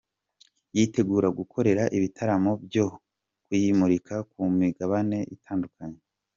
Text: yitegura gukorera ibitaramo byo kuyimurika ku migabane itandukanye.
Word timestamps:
yitegura 0.75 1.27
gukorera 1.39 1.83
ibitaramo 1.97 2.51
byo 2.65 2.85
kuyimurika 3.45 4.15
ku 4.31 4.39
migabane 4.59 5.17
itandukanye. 5.35 5.99